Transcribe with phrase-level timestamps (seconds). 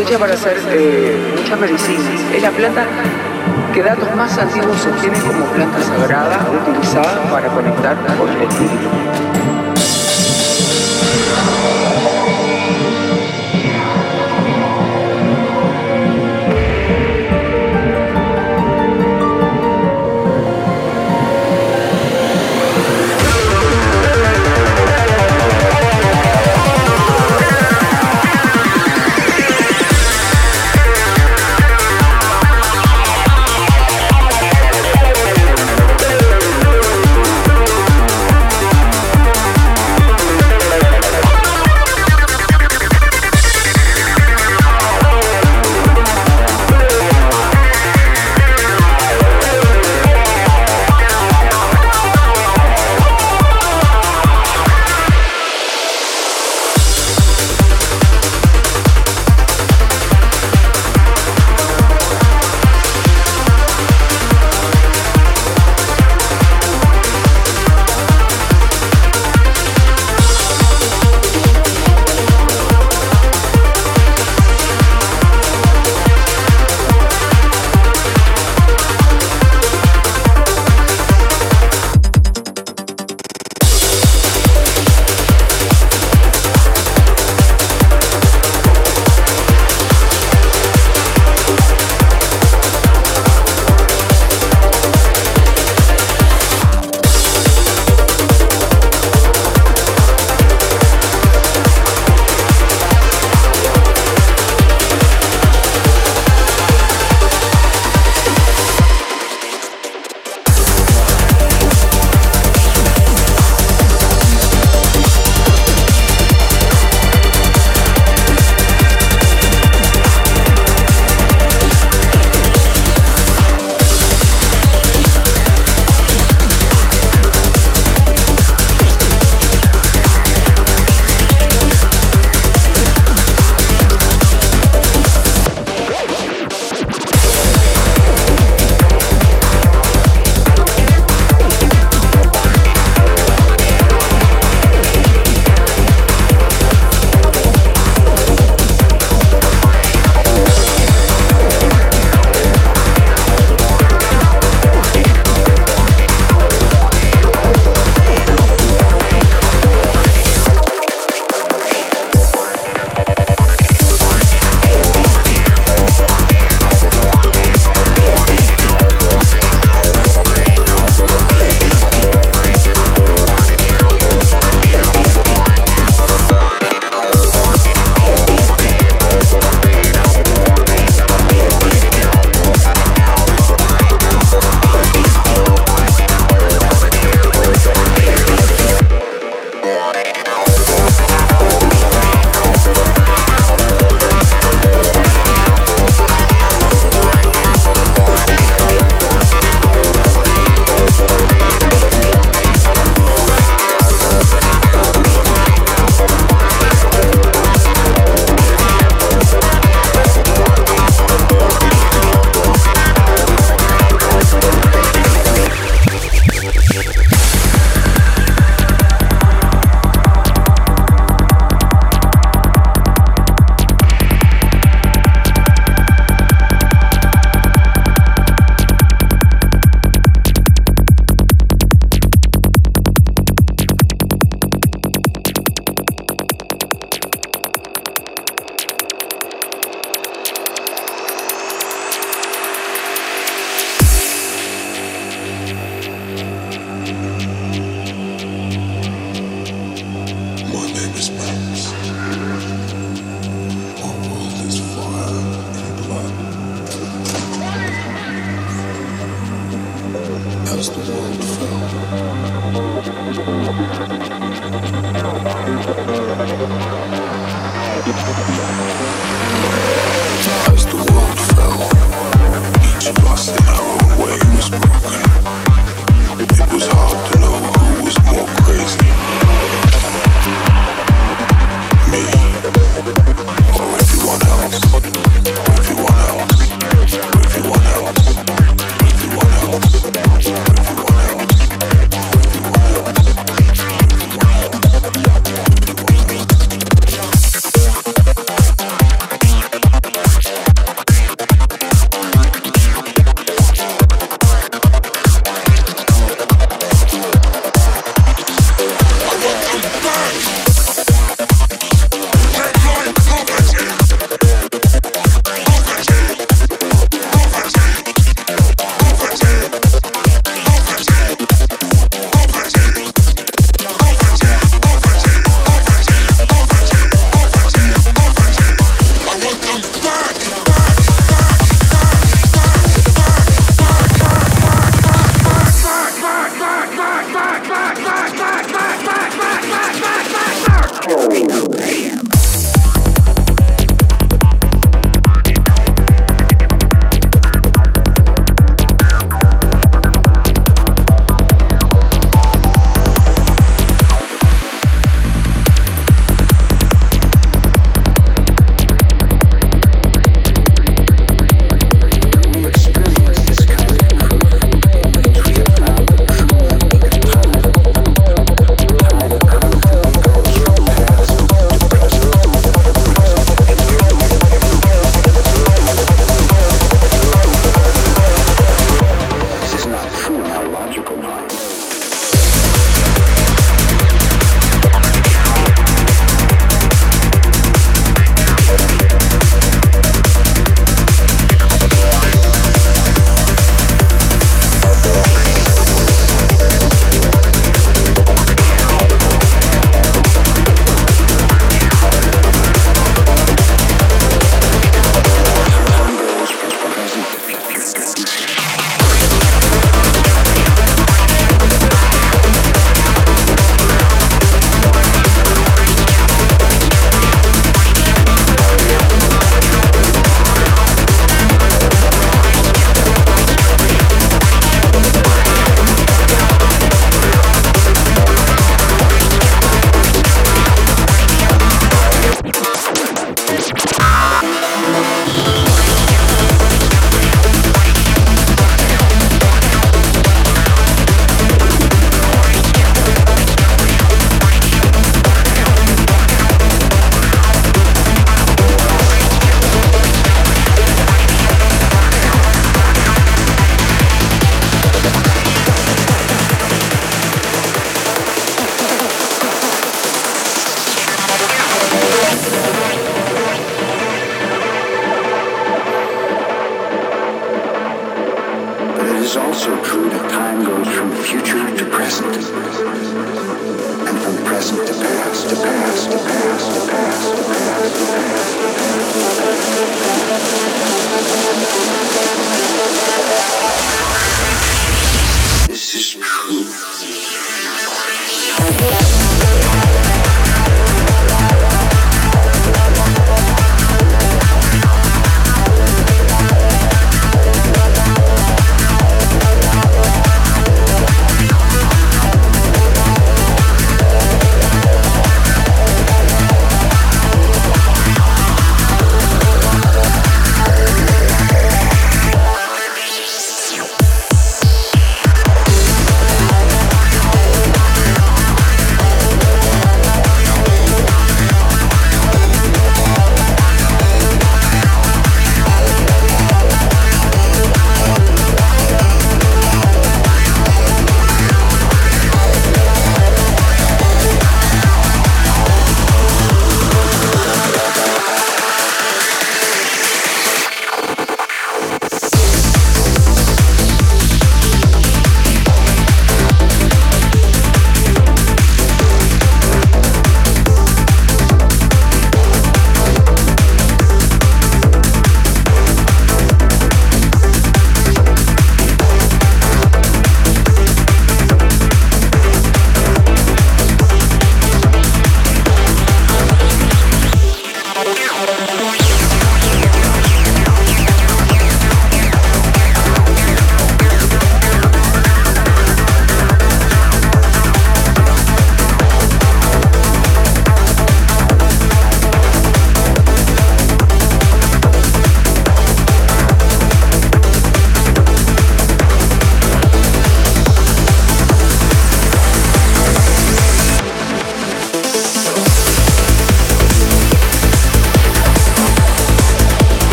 [0.00, 2.10] cosecha para hacer eh, mucha medicina.
[2.34, 2.86] Es la planta
[3.74, 4.88] que datos más antiguos se
[5.20, 9.49] como planta sagrada utilizada para conectar con el espíritu.